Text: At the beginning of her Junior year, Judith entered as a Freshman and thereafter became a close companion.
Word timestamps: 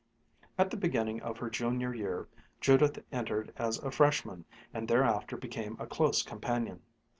At 0.57 0.71
the 0.71 0.77
beginning 0.77 1.21
of 1.21 1.37
her 1.37 1.47
Junior 1.51 1.93
year, 1.93 2.27
Judith 2.59 2.97
entered 3.11 3.53
as 3.57 3.77
a 3.77 3.91
Freshman 3.91 4.45
and 4.73 4.87
thereafter 4.87 5.37
became 5.37 5.77
a 5.79 5.85
close 5.85 6.23
companion. 6.23 6.81